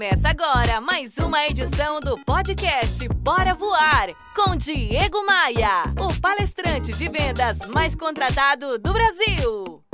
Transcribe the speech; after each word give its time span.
Começa 0.00 0.30
agora 0.30 0.80
mais 0.80 1.18
uma 1.18 1.46
edição 1.46 2.00
do 2.00 2.16
podcast 2.24 3.06
Bora 3.16 3.52
Voar 3.52 4.08
com 4.34 4.56
Diego 4.56 5.26
Maia, 5.26 5.92
o 6.00 6.18
palestrante 6.18 6.90
de 6.94 7.06
vendas 7.06 7.58
mais 7.66 7.94
contratado 7.94 8.78
do 8.78 8.94
Brasil. 8.94 9.84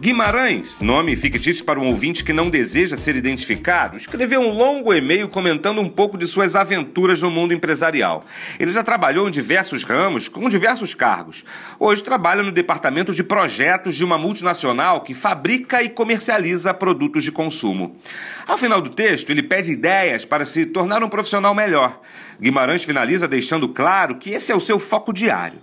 Guimarães, 0.00 0.80
nome 0.80 1.14
fictício 1.14 1.62
para 1.62 1.78
um 1.78 1.88
ouvinte 1.88 2.24
que 2.24 2.32
não 2.32 2.48
deseja 2.48 2.96
ser 2.96 3.16
identificado, 3.16 3.98
escreveu 3.98 4.40
um 4.40 4.48
longo 4.48 4.94
e-mail 4.94 5.28
comentando 5.28 5.78
um 5.78 5.90
pouco 5.90 6.16
de 6.16 6.26
suas 6.26 6.56
aventuras 6.56 7.20
no 7.20 7.30
mundo 7.30 7.52
empresarial. 7.52 8.24
Ele 8.58 8.72
já 8.72 8.82
trabalhou 8.82 9.28
em 9.28 9.30
diversos 9.30 9.84
ramos, 9.84 10.26
com 10.26 10.48
diversos 10.48 10.94
cargos. 10.94 11.44
Hoje 11.78 12.02
trabalha 12.02 12.42
no 12.42 12.50
departamento 12.50 13.12
de 13.12 13.22
projetos 13.22 13.94
de 13.94 14.02
uma 14.02 14.16
multinacional 14.16 15.02
que 15.02 15.12
fabrica 15.12 15.82
e 15.82 15.90
comercializa 15.90 16.72
produtos 16.72 17.22
de 17.22 17.30
consumo. 17.30 17.94
Ao 18.46 18.56
final 18.56 18.80
do 18.80 18.88
texto, 18.88 19.28
ele 19.28 19.42
pede 19.42 19.70
ideias 19.70 20.24
para 20.24 20.46
se 20.46 20.64
tornar 20.64 21.04
um 21.04 21.10
profissional 21.10 21.54
melhor. 21.54 22.00
Guimarães 22.40 22.84
finaliza 22.84 23.28
deixando 23.28 23.68
claro 23.68 24.16
que 24.16 24.30
esse 24.30 24.50
é 24.50 24.56
o 24.56 24.60
seu 24.60 24.78
foco 24.78 25.12
diário. 25.12 25.58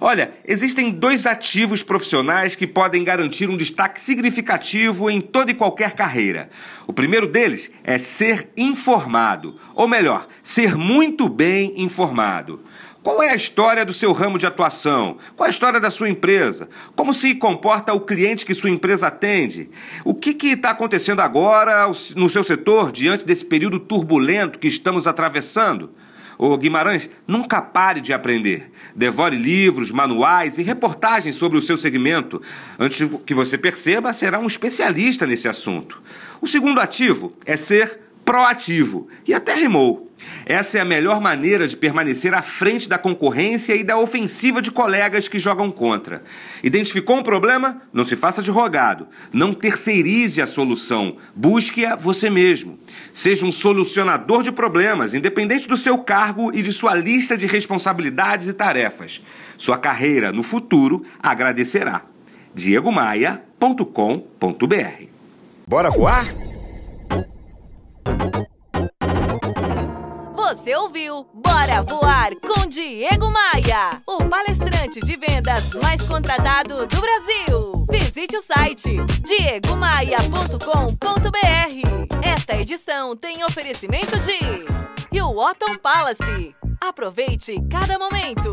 Olha, 0.00 0.32
existem 0.46 0.90
dois 0.90 1.26
ativos 1.26 1.82
profissionais 1.82 2.54
que 2.54 2.68
podem 2.68 3.02
garantir 3.02 3.50
um 3.50 3.56
destaque 3.56 4.00
significativo 4.00 5.10
em 5.10 5.20
toda 5.20 5.50
e 5.50 5.54
qualquer 5.54 5.94
carreira. 5.94 6.50
O 6.86 6.92
primeiro 6.92 7.26
deles 7.26 7.68
é 7.82 7.98
ser 7.98 8.48
informado, 8.56 9.58
ou 9.74 9.88
melhor, 9.88 10.28
ser 10.40 10.76
muito 10.76 11.28
bem 11.28 11.82
informado. 11.82 12.62
Qual 13.02 13.22
é 13.22 13.30
a 13.30 13.36
história 13.36 13.84
do 13.84 13.94
seu 13.94 14.12
ramo 14.12 14.38
de 14.38 14.46
atuação? 14.46 15.18
Qual 15.36 15.46
é 15.46 15.48
a 15.48 15.52
história 15.52 15.80
da 15.80 15.90
sua 15.90 16.08
empresa? 16.08 16.68
Como 16.96 17.14
se 17.14 17.34
comporta 17.34 17.92
o 17.92 18.00
cliente 18.00 18.44
que 18.44 18.54
sua 18.54 18.70
empresa 18.70 19.06
atende? 19.06 19.70
O 20.04 20.14
que 20.14 20.36
está 20.48 20.70
acontecendo 20.70 21.20
agora 21.20 21.86
no 22.16 22.28
seu 22.28 22.42
setor 22.42 22.90
diante 22.90 23.24
desse 23.24 23.44
período 23.44 23.78
turbulento 23.78 24.58
que 24.58 24.66
estamos 24.66 25.06
atravessando? 25.06 25.90
Ô 26.36 26.56
Guimarães, 26.56 27.10
nunca 27.26 27.60
pare 27.60 28.00
de 28.00 28.12
aprender. 28.12 28.70
Devore 28.94 29.36
livros, 29.36 29.90
manuais 29.90 30.58
e 30.58 30.62
reportagens 30.62 31.34
sobre 31.34 31.58
o 31.58 31.62
seu 31.62 31.76
segmento. 31.76 32.40
Antes 32.78 33.08
que 33.26 33.34
você 33.34 33.58
perceba, 33.58 34.12
será 34.12 34.38
um 34.38 34.46
especialista 34.46 35.26
nesse 35.26 35.48
assunto. 35.48 36.00
O 36.40 36.46
segundo 36.46 36.80
ativo 36.80 37.32
é 37.44 37.56
ser 37.56 38.07
proativo. 38.28 39.08
E 39.26 39.32
até 39.32 39.54
rimou. 39.54 40.12
Essa 40.44 40.76
é 40.76 40.80
a 40.82 40.84
melhor 40.84 41.18
maneira 41.18 41.66
de 41.66 41.74
permanecer 41.74 42.34
à 42.34 42.42
frente 42.42 42.86
da 42.86 42.98
concorrência 42.98 43.74
e 43.74 43.82
da 43.82 43.96
ofensiva 43.96 44.60
de 44.60 44.70
colegas 44.70 45.28
que 45.28 45.38
jogam 45.38 45.70
contra. 45.70 46.22
Identificou 46.62 47.16
um 47.16 47.22
problema? 47.22 47.80
Não 47.90 48.04
se 48.04 48.16
faça 48.16 48.42
de 48.42 48.50
rogado. 48.50 49.08
Não 49.32 49.54
terceirize 49.54 50.42
a 50.42 50.46
solução. 50.46 51.16
Busque-a 51.34 51.96
você 51.96 52.28
mesmo. 52.28 52.78
Seja 53.14 53.46
um 53.46 53.52
solucionador 53.52 54.42
de 54.42 54.52
problemas, 54.52 55.14
independente 55.14 55.66
do 55.66 55.78
seu 55.78 55.96
cargo 55.96 56.54
e 56.54 56.60
de 56.60 56.70
sua 56.70 56.94
lista 56.94 57.34
de 57.34 57.46
responsabilidades 57.46 58.46
e 58.46 58.52
tarefas. 58.52 59.22
Sua 59.56 59.78
carreira 59.78 60.32
no 60.32 60.42
futuro 60.42 61.02
agradecerá. 61.18 62.02
diegomaia.com.br 62.54 65.04
Bora 65.66 65.90
voar? 65.90 66.47
Você 70.68 70.76
ouviu 70.76 71.26
Bora 71.32 71.82
Voar 71.82 72.32
com 72.46 72.66
Diego 72.66 73.30
Maia, 73.30 74.02
o 74.06 74.18
palestrante 74.26 75.00
de 75.00 75.16
vendas 75.16 75.72
mais 75.82 76.02
contratado 76.02 76.86
do 76.86 77.00
Brasil. 77.00 77.86
Visite 77.90 78.36
o 78.36 78.42
site 78.42 78.98
diegomaia.com.br. 79.22 82.22
Esta 82.22 82.58
edição 82.58 83.16
tem 83.16 83.42
oferecimento 83.44 84.20
de 84.20 84.66
Hilton 85.10 85.78
Palace. 85.82 86.54
Aproveite 86.78 87.56
cada 87.70 87.98
momento. 87.98 88.52